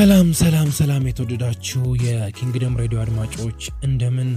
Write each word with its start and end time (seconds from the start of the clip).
ሰላም 0.00 0.28
ሰላም 0.38 0.68
ሰላም 0.76 1.02
የተወደዳችሁ 1.08 1.80
የኪንግደም 2.04 2.76
ሬዲዮ 2.80 2.98
አድማጮች 3.02 3.58
እንደምን 3.86 4.28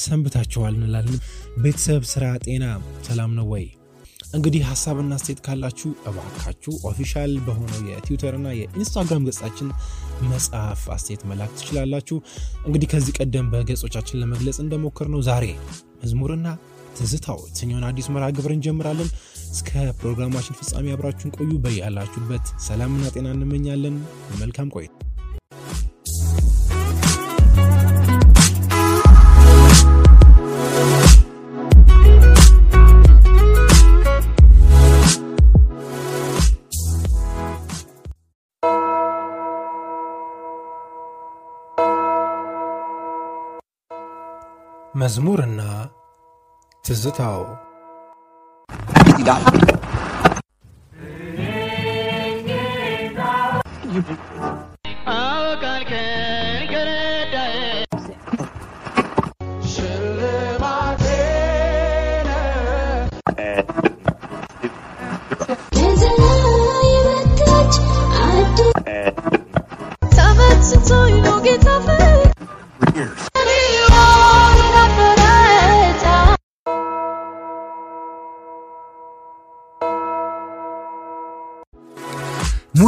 ሰንብታችኋል 0.00 0.74
እንላለን። 0.76 1.16
ቤተሰብ፣ 1.56 2.02
ስራ፣ 2.10 2.24
ጤና 2.44 2.64
ሰላም 3.08 3.30
ነው 3.38 3.46
ወይ? 3.52 3.64
እንግዲህ 4.34 4.62
ሀሳብና 4.70 5.16
አስተያየት 5.16 5.40
ካላችሁ 5.46 5.90
እባካችሁ 6.10 6.74
official 6.90 7.32
በሆነው 7.46 7.80
የትዊተርና 7.90 8.48
የኢንስታግራም 8.58 9.24
ገጻችን 9.28 9.70
በመጻፍ 10.28 10.82
አስተያየት 10.96 11.24
መላክ 11.30 11.54
ትችላላችሁ። 11.58 12.18
እንግዲህ 12.66 12.90
ከዚህ 12.94 13.16
ቀደም 13.20 13.48
በገጾቻችን 13.54 14.20
ለመግለጽ 14.22 14.58
እንደሞከርነው 14.64 15.22
ዛሬ 15.28 15.46
መዝሙርና 16.02 16.46
ትዝታው 16.98 17.40
የተሰኘውን 17.44 17.86
አዲስ 17.88 18.06
መርሃ 18.14 18.28
ግብር 18.36 18.52
እንጀምራለን። 18.54 19.10
እስከ 19.52 19.70
ፕሮግራማችን 20.00 20.58
ፍጻሜ 20.60 20.86
አብራችሁን 20.94 21.34
ቆዩ። 21.36 21.50
በያላችሁበት 21.64 22.46
ሰላምና 22.66 23.04
ጤና 23.14 23.28
እንመኛለን። 23.36 23.96
መልካም 24.40 24.70
ቆይ 24.76 24.88
መዝሙርና 44.94 45.60
ትዝታው 46.88 47.40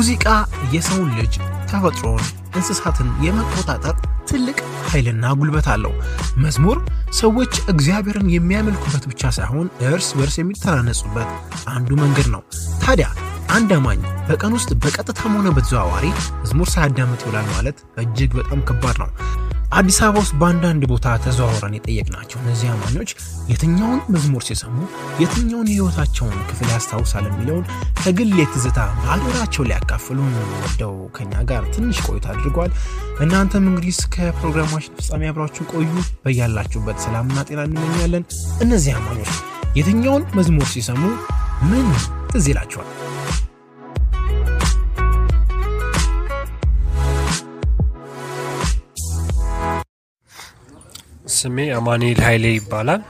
ሙዚቃ 0.00 0.26
የሰውን 0.74 1.08
ልጅ 1.16 1.34
ተፈጥሮን፣ 1.70 2.22
እንስሳትን 2.54 3.08
የመቆጣጠር 3.24 3.96
ትልቅ 4.24 4.56
ኃይልና 4.86 5.32
ጉልበት 5.38 5.66
አለው። 5.72 5.92
መዝሙር 6.36 6.78
ሰዎች 7.18 7.52
እግዚአብሔርን 7.72 8.28
የሚያመልኩበት 8.34 9.04
ብቻ 9.10 9.32
ሳይሆን 9.36 9.66
እርስ 9.88 10.08
በርስ 10.18 10.36
የሚተናነጹበት 10.40 11.28
አንዱ 11.74 11.90
መንገድ 12.02 12.28
ነው። 12.34 12.42
ታዲያ 12.84 13.08
አንድ 13.50 13.72
አማኝ 13.76 14.00
በቀን 14.28 14.56
ውስጥ 14.56 14.70
በቀጥታም 14.82 15.36
ሆነ 15.38 15.50
በተዘዋዋሪ 15.54 16.06
መዝሙር 16.40 16.70
ሳያዳምጥ 16.74 17.20
ይውላል 17.24 17.48
ማለት 17.54 17.78
እጅግ 18.02 18.32
በጣም 18.38 18.62
ከባድ 18.68 18.98
ነው። 19.02 19.10
አዲስ 19.70 19.98
አበባ 20.04 20.20
ውስጥ 20.20 20.32
በአንዳንድ 20.38 20.82
ቦታ 20.90 21.08
ተዘዋውረን 21.24 21.74
የጠየቅናቸው 21.76 22.38
እነዚህ 22.42 22.68
አማኞች 22.72 23.10
የትኛውን 23.50 24.00
መዝሙር 24.14 24.42
ሲሰሙ 24.48 24.76
የትኛውን 25.20 25.68
የሕይወታቸውን 25.70 26.34
ክፍል 26.48 26.68
ያስታውሳል 26.72 27.24
የሚለውን 27.28 27.64
ከግል 28.00 28.32
የትዝታ 28.40 28.78
ማህደራቸው 28.98 29.66
ሊያካፍሉን 29.68 30.32
ወደው 30.62 30.96
ከኛ 31.16 31.42
ጋር 31.50 31.62
ትንሽ 31.76 32.00
ቆይታ 32.06 32.26
አድርጓል። 32.34 32.72
እናንተም 33.20 33.68
እንግዲህ 33.70 33.92
እስከ 33.96 34.32
ፕሮግራማችን 34.38 34.96
ፍጻሜ 34.98 35.30
አብራችሁ 35.30 35.66
ቆዩ። 35.74 35.92
በያላችሁበት 36.24 36.98
ሰላምና 37.06 37.38
ጤና 37.50 37.62
እንመኛለን። 37.70 38.26
እነዚህ 38.66 38.94
አማኞች 38.98 39.32
የትኛውን 39.78 40.26
መዝሙር 40.38 40.68
ሲሰሙ 40.72 41.02
ምን 41.70 41.88
ትዝ 42.30 42.46
ይላቸዋል? 42.50 42.90
ስሜ 51.32 51.56
አማኑኤል 51.76 52.20
ኃይሌ 52.26 52.44
ይባላል። 52.54 53.02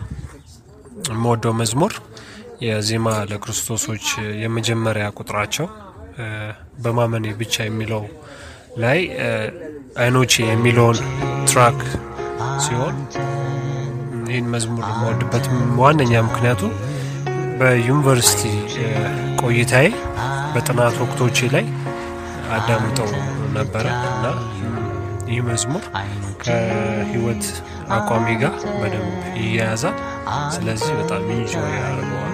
የምወደው 1.11 1.53
መዝሙር 1.61 1.93
የዜማ 2.65 3.09
ለክርስቶሶች 3.31 4.07
የመጀመሪያ 4.43 5.05
ቁጥራቸው 5.19 5.67
በማመኔ 6.85 7.27
ብቻ 7.41 7.65
የሚለው 7.67 8.03
ላይ 8.83 8.99
አይኖቼ 10.03 10.33
የሚለውን 10.47 10.99
ትራክ 11.51 11.79
ሲሆን 12.65 12.97
ይህን 14.31 14.49
መዝሙር 14.55 14.85
የምወድበት 14.91 15.47
ዋነኛ 15.81 16.13
ምክንያቱ 16.29 16.63
በዩኒቨርሲቲ 17.61 18.43
ቆይታዬ 19.43 19.89
በጥናት 20.55 20.97
ወቅቶቼ 21.05 21.49
ላይ 21.55 21.67
አዳምጠው 22.57 23.11
ነበረ 23.59 23.87
እና 24.11 24.25
ይህ 25.33 25.43
መዝሙር 25.49 25.85
ከህይወት 26.45 27.45
አቋሚ 27.91 28.27
ጋር 28.43 28.53
በደንብ 28.81 29.13
ይያያዛል። 29.41 29.97
ስለዚህ 30.55 30.93
በጣም 31.01 31.25
ኢንጆይ 31.35 31.73
ያደርገዋል። 31.79 32.30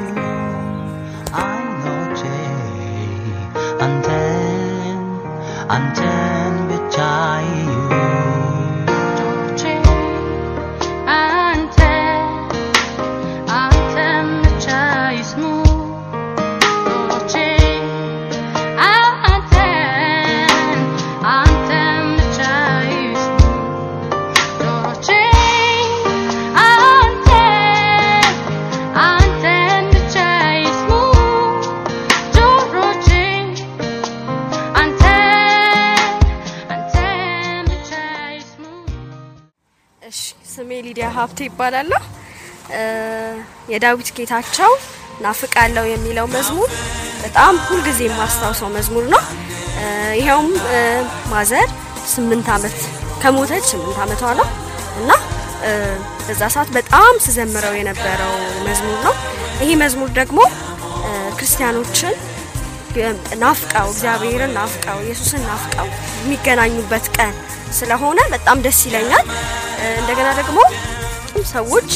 ሀብቴ 41.38 41.46
ይባላለሁ። 41.46 42.02
የዳዊት 43.72 44.08
ጌታቸው 44.16 44.70
ናፍቃለው 45.24 45.84
የሚለው 45.90 46.26
መዝሙር 46.34 46.70
በጣም 47.24 47.54
ሁልጊዜ 47.66 48.00
የማስታውሰው 48.06 48.68
መዝሙር 48.76 49.04
ነው። 49.14 49.22
ይኸውም 50.20 50.48
ማዘር 51.32 51.68
ስምንት 52.12 52.48
ዓመት 52.54 52.76
ከሞተች 53.22 53.66
ስምንት 53.72 53.98
ዓመቷ 54.04 54.22
ነው 54.40 54.48
እና 55.00 55.10
በዛ 56.26 56.40
ሰዓት 56.54 56.70
በጣም 56.78 57.12
ስዘምረው 57.26 57.76
የነበረው 57.80 58.32
መዝሙር 58.66 58.98
ነው። 59.06 59.14
ይህ 59.62 59.74
መዝሙር 59.82 60.10
ደግሞ 60.20 60.40
ክርስቲያኖችን 61.38 62.14
ናፍቀው 63.42 63.88
እግዚአብሔርን 63.92 64.54
ናፍቀው 64.58 64.98
ኢየሱስን 65.04 65.44
ናፍቀው 65.50 65.88
የሚገናኙበት 66.18 67.08
ቀን 67.16 67.34
ስለሆነ 67.78 68.20
በጣም 68.34 68.58
ደስ 68.66 68.80
ይለኛል። 68.88 69.26
እንደገና 69.96 70.28
ደግሞ 70.38 70.58
ሰዎች 71.50 71.90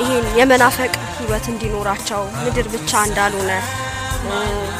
ይሄን 0.00 0.26
የመናፈቅ 0.38 0.92
ህይወት 1.18 1.46
እንዲኖራቸው 1.52 2.22
ምድር 2.42 2.66
ብቻ 2.74 3.02
እንዳልሆነ 3.08 3.52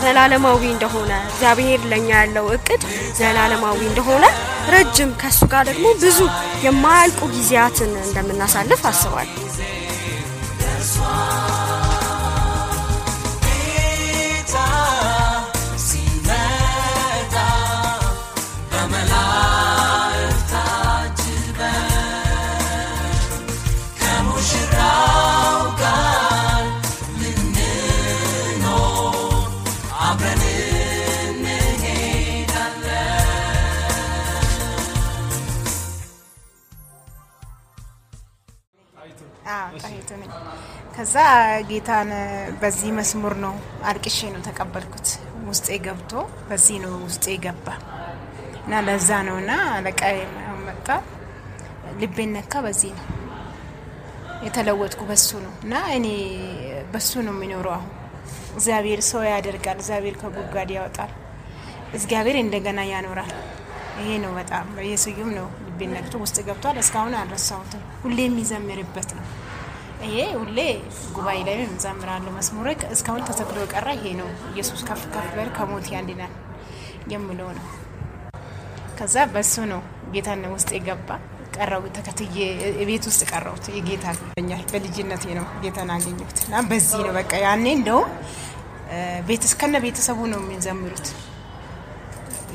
ዘላለማዊ 0.02 0.62
እንደሆነ 0.72 1.12
እግዚአብሔር 1.26 1.80
ለኛ 1.90 2.08
ያለው 2.18 2.46
እቅድ 2.56 2.82
ዘላለማዊ 3.18 3.78
እንደሆነ 3.88 4.24
ረጅም 4.74 5.12
ከሱ 5.22 5.40
ጋር 5.52 5.64
ደግሞ 5.70 5.86
ብዙ 6.02 6.18
የማያልቁ 6.66 7.20
ጊዜያትን 7.34 7.92
እንደምናሳልፍ 8.04 8.82
አስባለሁ። 8.90 9.36
ጣሄቱ 39.80 40.10
ነኝ። 40.20 40.32
ከዛ 40.94 41.14
ጌታን 41.68 42.10
በዚህ 42.60 42.90
መስሙር 42.98 43.34
ነው 43.44 43.54
አልቅሼ 43.84 44.18
ነው 44.34 44.42
ተቀበልኩት። 44.48 45.08
ውስጤ 45.48 45.68
ገብቶ 45.84 46.12
በዚህ 46.48 46.76
ነው 46.84 46.92
ውስጤ 47.04 47.24
ገባ። 47.44 47.66
እና 48.64 48.80
ለዛ 48.86 49.10
ነው 49.28 49.36
እና 49.42 49.52
አለቃ 49.72 50.00
መጣ 50.66 50.88
ልቤን 52.00 52.32
ነካ። 52.36 52.52
በዚህ 52.66 52.92
ነው 52.98 53.06
የተለወጥኩ 54.44 55.00
በሱ 55.08 55.30
ነው 55.44 55.54
እና 55.64 55.74
እኔ 55.96 56.06
በሱ 56.92 57.10
ነው 57.26 57.34
የሚኖረው። 57.36 57.74
አሁን 57.74 57.90
እግዚአብሔር 58.54 59.00
ሰው 59.08 59.22
ያደርጋል፣ 59.28 59.78
እግዚአብሔር 59.80 60.14
ከጉድጓድ 60.20 60.70
ያወጣል፣ 60.76 61.10
እግዚአብሔር 61.94 62.36
እንደገና 62.40 62.80
ያኖራል። 62.92 63.32
ይሄ 64.00 64.10
ነው 64.24 64.32
በጣም 64.38 64.66
በየስዩም 64.76 65.30
ነው 65.38 65.48
ልቤን 65.80 65.94
ነክቶ 65.96 66.14
ውስጥ 66.22 66.38
ገብቷል። 66.46 66.76
እስካሁን 66.80 67.14
አልረሳሁትም። 67.18 67.82
ሁሌ 68.00 68.16
የሚዘምርበት 68.24 69.10
ነው። 69.18 69.24
ይሄ 70.04 70.16
ሁሌ 70.34 70.58
ጉባኤ 71.14 71.38
ላይ 71.46 71.56
እንዘምራለሁ። 71.64 72.32
መዝሙር 72.36 72.66
እስካሁን 72.88 73.22
ተተክሎ 73.28 73.56
የቀረ 73.62 73.86
ይሄ 73.96 74.12
ነው። 74.20 74.28
ኢየሱስ 74.50 74.80
ከፍ 74.88 75.02
ከፍ 75.14 75.28
በል 75.36 75.48
ከሞት 75.56 75.86
ያድናል 75.94 76.32
የምለው 77.12 77.48
ነው። 77.58 77.64
ከዛ 78.98 79.24
በሱ 79.32 79.54
ነው 79.72 79.80
ጌታን 80.14 80.44
ውስጥ 80.54 80.70
የገባ 80.76 81.08
ቀረው 81.56 81.86
ተከትዬ 81.96 82.36
ቤት 82.90 83.04
ውስጥ 83.10 83.22
ቀረውት 83.32 83.64
የጌታ 83.76 84.04
በልጅነቴ 84.72 85.24
ነው 85.38 85.48
ጌታን 85.64 85.90
አገኘሁት 85.96 86.38
እና 86.44 86.62
በዚህ 86.70 87.02
ነው 87.06 87.12
በቃ 87.18 87.32
ያኔ 87.46 87.66
እንደውም 87.78 88.12
ቤት 89.28 89.44
ከነ 89.60 89.76
ቤተሰቡ 89.86 90.20
ነው 90.32 90.40
የሚዘምሩት 90.44 91.08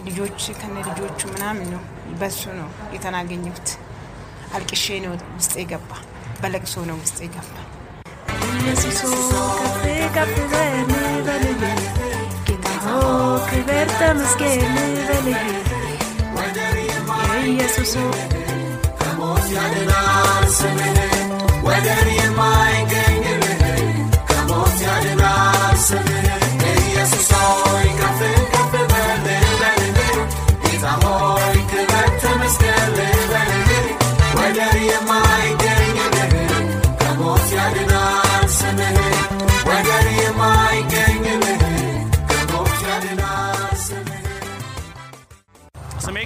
ልጆች 0.08 0.40
ከነ 0.62 0.78
ልጆቹ 0.90 1.20
ምናምን 1.34 1.68
ነው 1.76 1.84
በሱ 2.14 2.42
ነው 2.54 2.70
ጌታን 2.92 3.16
አገኘሁት። 3.16 3.70
አልቅሼ 4.56 4.86
ነው 5.06 5.14
ውስጥ 5.38 5.54
የገባ 5.62 5.92
በለቅሶ 6.42 6.84
ነው 6.86 6.98
ውስጥ 6.98 7.18
የገባ። 7.22 7.56
ኢየሱስ 8.64 9.16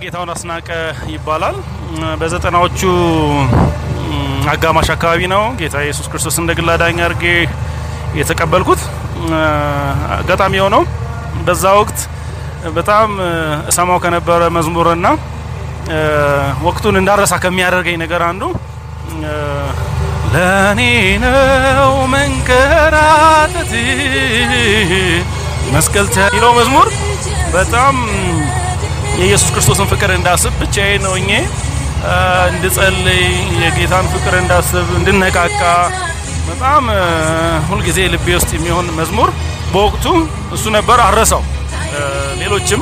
ጌታውን 0.10 0.32
አስናቀ 0.34 0.68
ይባላል። 1.12 1.56
በዘጠናዎቹ 2.20 2.80
አጋማሽ 4.54 4.88
አካባቢ 4.94 5.20
ነው 5.34 5.44
ጌታ 5.60 5.76
ኢየሱስ 5.86 6.08
ክርስቶስ 6.12 6.36
እንደ 6.42 6.52
ግል 6.60 6.70
አዳኝ 6.74 6.98
አድርጌ 7.08 7.24
የተቀበልኩት። 8.20 8.82
አጋጣሚ 10.16 10.54
የሆነው 10.60 10.84
በዛ 11.46 11.74
ወቅት 11.80 12.00
በጣም 12.78 13.12
እሰማው 13.72 14.00
ከነበረ 14.06 14.50
መዝሙርና 14.58 15.08
ወቅቱን 16.68 16.98
እንዳረሳ 17.02 17.36
ከሚያደርገኝ 17.44 18.00
ነገር 18.04 18.24
አንዱ 18.30 18.44
ለእኔ 20.34 20.82
ነው 21.26 21.94
መንከራተት 22.16 23.74
መስቀል 25.76 26.10
የሚለው 26.22 26.54
መዝሙር 26.60 26.90
በጣም 27.54 27.96
የኢየሱስ 29.19 29.50
ክርስቶስን 29.54 29.88
ፍቅር 29.92 30.12
እንዳስብ 30.16 30.54
ብቻዬን 30.62 31.06
ሆኜ 31.10 31.31
እንድጸልይ 32.50 33.24
የጌታን 33.62 34.06
ፍቅር 34.13 34.33
እንዳስብ 34.42 34.88
እንድነቃቃ 34.98 35.62
በጣም 36.50 36.83
ሁልጊዜ 37.69 38.00
ልቤ 38.13 38.27
ውስጥ 38.38 38.51
የሚሆን 38.56 38.88
መዝሙር 39.00 39.30
በወቅቱ 39.74 40.06
እሱ 40.56 40.66
ነበር። 40.77 41.00
አረሳው። 41.07 41.44
ሌሎችም 42.42 42.81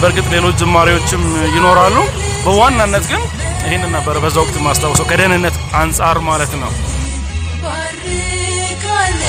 በእርግጥ 0.00 0.26
ሌሎች 0.34 0.56
ዝማሬዎችም 0.62 1.22
ይኖራሉ። 1.56 1.96
በዋናነት 2.44 3.06
ግን 3.12 3.22
ይህንን 3.64 3.92
ነበር 3.96 4.16
በዛ 4.24 4.36
ወቅት 4.42 4.56
የማስታውሰው 4.58 5.08
ከደህንነት 5.10 5.56
አንጻር 5.80 6.18
ማለት 6.28 6.52
ነው። 6.62 6.72
ባርካለው 7.62 9.26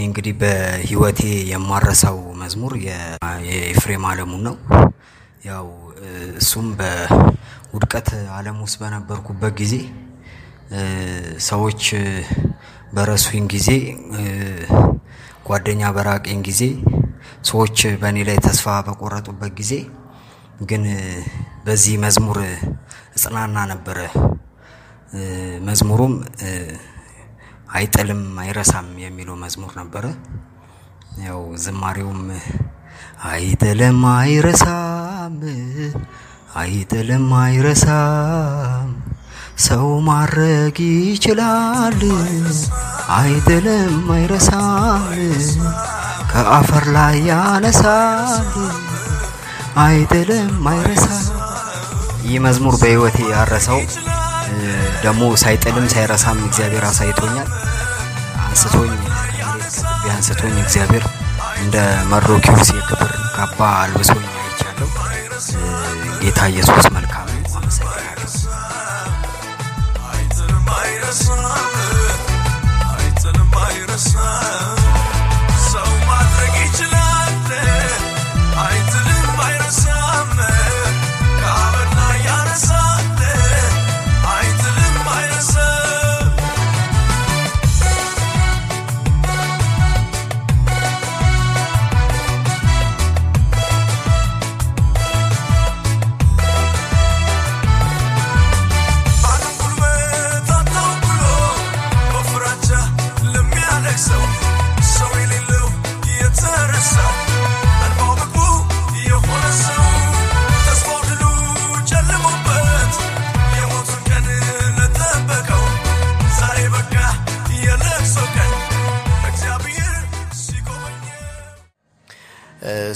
እኔ 0.00 0.06
እንግዲህ 0.08 0.34
በህይወቴ 0.40 1.20
የማረሳው 1.50 2.18
መዝሙር 2.40 2.72
የኤፍሬም 3.46 4.04
አለሙን 4.10 4.42
ነው። 4.46 4.54
ያው 5.44 5.66
እሱም 6.40 6.66
በውድቀት 6.78 8.08
ዓለም 8.36 8.56
ውስጥ 8.64 8.78
በነበርኩበት 8.82 9.52
ጊዜ 9.60 9.74
ሰዎች 11.48 11.82
በረሱኝ 12.94 13.44
ጊዜ 13.54 13.68
ጓደኛ 15.48 15.90
በራቀኝ 15.96 16.40
ጊዜ 16.48 16.62
ሰዎች 17.44 17.76
በእኔ 18.02 18.24
ላይ 18.28 18.38
ተስፋ 18.46 18.78
በቆረጡበት 18.88 19.52
ጊዜ 19.60 19.72
ግን 20.62 20.84
በዚህ 21.66 21.96
መዝሙር 22.04 22.40
እጽናና 23.14 23.66
ነበረ። 23.72 23.98
መዝሙሩም 25.68 26.16
አይጥልም 27.70 28.22
አይረሳም 28.42 28.88
የሚለው 29.02 29.36
መዝሙር 29.42 29.72
ነበረ። 29.80 30.04
ያው 31.24 31.40
ዝማሬውም 31.62 32.20
አይጥልም 33.30 34.00
አይረሳም 34.14 35.36
አይጥልም 36.60 37.26
አይረሳም 37.40 38.88
ሰው 39.66 39.86
ማድረግ 40.08 40.76
ይችላል 41.06 42.00
አይጥልም 43.16 43.96
አይረሳም 44.14 45.04
ከአፈር 46.32 46.84
ላይ 46.96 47.18
ያነሳል 47.28 48.48
አይጥልም 49.84 50.54
አይረሳም 50.72 51.26
ይህ 52.24 52.40
መዝሙር 52.46 52.74
በህይወቴ 52.80 53.18
ያረሰው 53.32 53.80
ደግሞ 55.04 55.22
ሳይጥልም 55.42 55.86
ሳይረሳም 55.92 56.38
እግዚአብሔር 56.46 56.84
አሳይቶኛል። 56.88 57.48
አንስቶኝ 58.44 58.92
አንስቶኝ 60.12 60.54
እግዚአብሔር 60.64 61.04
እንደ 61.60 61.76
መርዶክዮስ 62.10 62.70
የክብር 62.76 63.12
ካባ 63.36 63.60
አልብሶኝ 63.80 64.24
አይቻለሁ። 64.40 64.88
ጌታ 66.22 66.40
ኢየሱስ 66.52 66.86
መልካም 66.96 67.29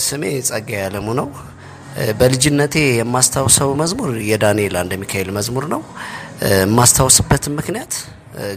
ስሜ 0.05 0.23
ጸጋዬ 0.49 0.81
አለሙ 0.87 1.09
ነው። 1.21 1.29
በልጅነቴ 2.21 2.75
የማስታውሰው 2.99 3.71
መዝሙር 3.81 4.11
የዳንኤል 4.29 4.75
አንደ 4.81 4.93
ሚካኤል 5.03 5.29
መዝሙር 5.37 5.65
ነው። 5.75 5.83
የማስታውስበትም 6.63 7.55
ምክንያት 7.59 7.93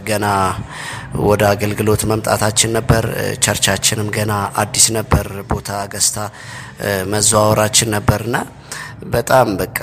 ገና 0.08 0.26
ወደ 1.26 1.42
አገልግሎት 1.50 2.02
መምጣታችን 2.10 2.70
ነበር። 2.78 3.04
ቸርቻችንም 3.44 4.08
ገና 4.16 4.32
አዲስ 4.62 4.86
ነበር፣ 4.96 5.26
ቦታ 5.50 5.70
ገዝታ 5.92 6.16
መዘዋወራችን 7.12 7.92
ነበርና 7.96 8.36
በጣም 9.08 9.48
በቃ 9.60 9.78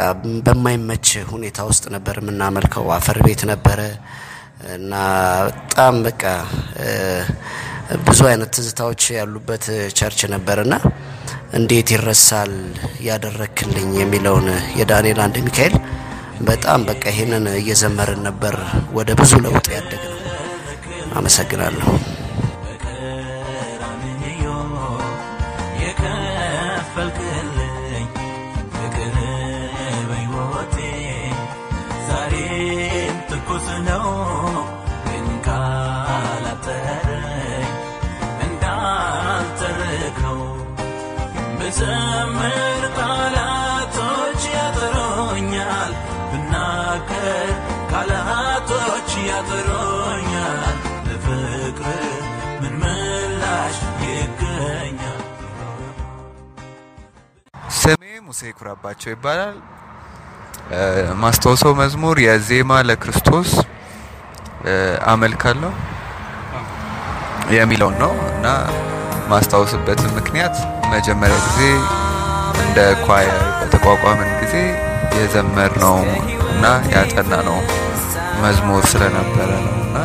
በማይመች 0.45 1.07
ሁኔታ 1.31 1.59
ውስጥ 1.69 1.85
ነበር 1.95 2.17
የምናመልከው። 2.21 2.87
አፈር 2.95 3.19
ቤት 3.25 3.43
ነበረ 3.51 3.79
እና 4.75 4.93
በጣም 5.47 5.95
በቃ 6.05 6.23
ብዙ 8.05 8.19
አይነት 8.29 8.49
ትዝታዎች 8.55 9.03
ያሉበት 9.15 9.65
ቸርች 9.97 10.21
ነበርና 10.33 10.75
እንዴት 11.53 11.89
ይረሳል 11.93 12.53
ያደረክልኝ 13.07 13.91
የሚለውን 14.01 14.47
የዳንኤል 14.79 15.21
አንድ 15.25 15.37
ሚካኤል 15.45 15.75
በጣም 16.41 16.81
በቃ 16.89 17.03
ይሄንን 17.13 17.45
እየዘመርን 17.53 18.21
ነበር 18.27 18.55
ወደ 18.91 19.11
ብዙ 19.21 19.33
ለውጥ 19.45 19.67
ያደግ 19.77 20.03
ነው። 20.05 20.19
አመሰግናለሁ። 21.15 21.89
ነው፣ 33.87 34.03
ብዘምር 41.77 42.83
ቃላቶች 42.97 44.43
ያጥሮኛል፣ 44.53 45.91
ብናገር 46.29 47.49
ቃላቶች 47.91 49.09
ያጥሮኛል። 49.25 50.77
ለፍቅር 51.07 52.03
ምን 52.61 52.73
ምላሽ 52.81 53.75
ይገኛል? 54.05 55.19
ስሜ 57.75 58.03
ሙሴ 58.25 58.53
ኩራባቸው 58.57 59.11
ይባላል። 59.13 59.57
ማስታወሰው 61.23 61.73
መዝሙር 61.81 62.17
የዜማ 62.25 62.71
ለክርስቶስ 62.89 63.51
አመልካለሁ 65.11 65.73
የሚለውን 67.55 67.97
ነው 68.03 68.13
እና 68.29 68.47
ማስታወስበትን 69.29 70.11
ምክንያት 70.17 70.55
መጀመሪያ 70.91 71.37
ጊዜ 71.47 71.61
እንደ 72.63 72.77
ኳየር 73.05 73.37
በተቋቋምን 73.59 74.31
ጊዜ 74.41 74.55
የዘመር 75.17 75.73
ነው 75.83 75.97
እና 76.51 76.65
ያጠና 76.93 77.33
ነው 77.47 77.57
መዝሙር 78.43 78.83
ስለነበረ 78.91 79.49
ነው 79.65 79.75
እና 79.83 79.97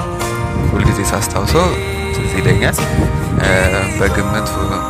ሁልጊዜ 0.72 1.00
ሳስታውሰው 1.12 1.66
ትዝ 2.14 2.32
ይለኛል። 2.38 2.78
በግምት 3.98 4.48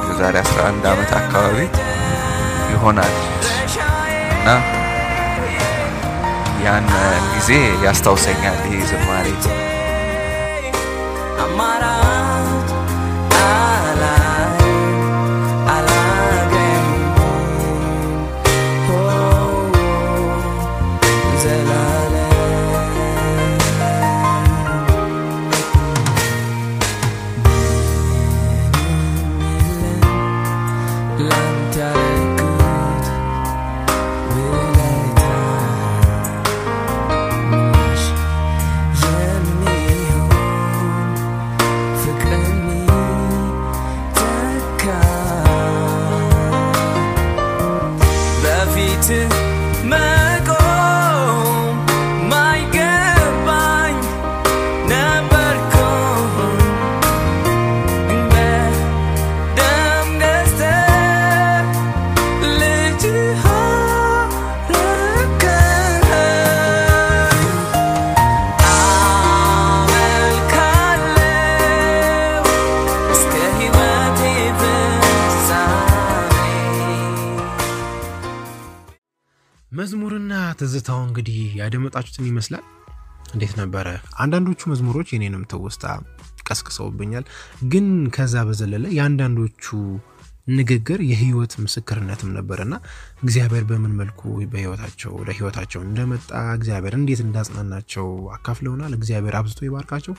የዛሬ 0.08 0.37
11 0.44 0.87
ዓመት 0.90 1.10
አካባቢ 1.20 1.56
ይሆናል 2.72 3.14
እና 4.34 4.49
ያን 6.64 6.88
ጊዜ 7.34 7.50
ያስታውሰኛል 7.84 8.58
ይህ 8.68 8.82
ዝማሬ። 8.90 9.28
አማራጭ 11.44 12.70
dancing 49.11 49.39
መዝሙርና 79.80 80.32
ትዝታው 80.58 81.00
እንግዲህ 81.06 81.38
ያደመጣችሁትን 81.60 82.28
ይመስላል። 82.30 82.64
እንዴት 83.32 83.52
ነበረ? 83.60 83.87
አንዳንዶቹ 84.18 84.60
መዝሙሮች 84.70 85.08
የኔንም 85.12 85.44
ትውስታ 85.50 85.84
ቀስቅሰውብኛል። 86.49 87.25
ግን 87.72 87.87
ከዛ 88.16 88.34
በዘለለ 88.49 88.84
የአንዳንዶቹ 88.96 89.66
ንግግር 90.50 91.00
የህይወት 91.10 91.52
ምስክርነትም 91.62 92.30
ነበርና 92.37 92.75
እግዚአብሔር 93.22 93.64
በምን 93.70 93.92
መልኩ 94.00 94.20
በህይወታቸው 94.52 95.12
ወደ 95.20 95.30
ህይወታቸው 95.37 95.80
እንደመጣ 95.84 96.28
እግዚአብሔር 96.56 96.94
እንዴት 96.99 97.20
እንዳጽናናቸው 97.26 98.06
አካፍለውናል። 98.37 98.94
እግዚአብሔር 98.99 99.37
አብዝቶ 99.40 99.60
ይባርካቸው። 99.68 100.14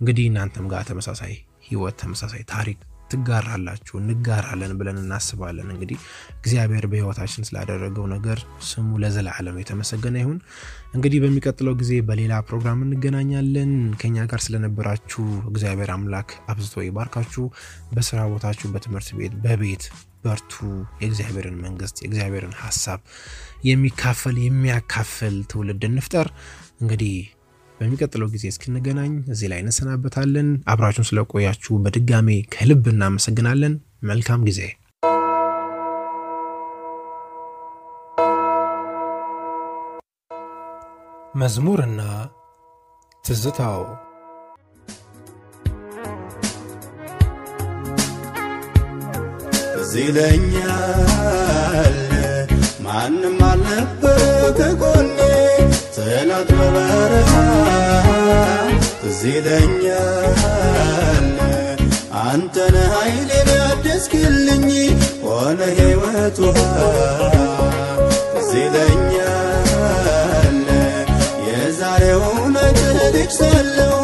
እንግዲህ 0.00 0.26
እናንተም 0.30 0.68
ጋር 0.72 0.84
ተመሳሳይ 0.90 1.34
ህይወት 1.68 1.96
ተመሳሳይ 2.02 2.42
ታሪክ 2.52 2.78
ትጋራላችሁ 3.10 3.94
እንጋራለን 4.00 4.72
ብለን 4.78 4.98
እናስባለን። 5.02 5.68
እንግዲህ 5.74 5.98
እግዚአብሔር 6.36 6.84
በህይወታችን 6.90 7.46
ስላደረገው 7.48 8.06
ነገር 8.14 8.38
ስሙ 8.68 8.98
ለዘላለም 9.02 9.58
የተመሰገነ 9.60 10.16
ይሁን። 10.22 10.38
እንግዲህ 10.94 11.18
በሚቀጥለው 11.24 11.74
ጊዜ 11.80 11.92
በሌላ 12.08 12.34
ፕሮግራም 12.48 12.84
እንገናኛለን። 12.86 13.72
ከኛ 14.00 14.26
ጋር 14.30 14.42
ስለነበራችሁ 14.46 15.24
እግዚአብሔር 15.50 15.92
አምላክ 15.96 16.30
አብዝቶ 16.50 16.84
ይባርካችሁ። 16.86 17.44
በስራ 17.92 18.20
ቦታችሁ፣ 18.32 18.68
በትምህርት 18.74 19.10
ቤት፣ 19.18 19.34
በቤት 19.44 19.84
በርቱ። 20.24 20.54
የእግዚአብሔርን 21.00 21.58
መንግስት 21.62 21.96
የእግዚአብሔርን 22.00 22.56
ሀሳብ 22.60 23.00
የሚካፈል 23.64 24.36
የሚያካፍል 24.44 25.36
ትውልድ 25.50 25.84
እንፍጠር። 25.88 26.28
እንግዲህ 26.82 27.14
በሚቀጥለው 27.80 28.28
ጊዜ 28.32 28.44
እስክንገናኝ 28.50 29.12
እዚህ 29.32 29.48
ላይ 29.52 29.60
እንሰናበታለን። 29.62 30.48
አብራችሁን 30.72 31.08
ስለቆያችሁ 31.10 31.74
በድጋሜ 31.84 32.28
ከልብ 32.54 32.84
እናመሰግናለን። 32.92 33.74
መልካም 34.10 34.42
ጊዜ። 34.48 34.60
መዝሙርና 41.34 42.00
ትዝታው 43.24 43.82
ትዝ 49.72 49.92
ይለኛል 50.00 51.96
ማንም 52.86 53.38
አልነበር 53.48 54.20
ከጎኔ 54.58 55.19
ጠላት 56.10 56.48
በበረሃ 56.58 57.32
ትዝ 59.02 59.20
ይለኛል 59.28 61.26
አንተነ 62.22 62.76
ኃይሌን 62.94 63.50
ያደስክልኝ 63.58 64.66
ሆነ 65.24 65.60
ሕይወት 65.78 66.38
ውሃ 66.44 66.58
ትዝ 68.32 68.50
ይለኛል 68.62 70.56
የዛሬውን 71.48 72.56
ልጅ 73.16 73.30
ሳለው 73.38 73.98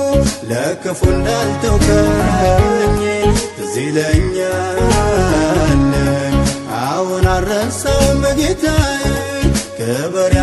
ለክፉ 0.51 1.01
እንዳልተውከኝ 1.15 3.03
ትዝ 3.57 3.75
ይለኛል 3.87 4.81
አሁን 6.85 7.27
አረሳውም 7.35 8.23
ጌታዬ 8.41 9.03
ክብር 9.79 10.35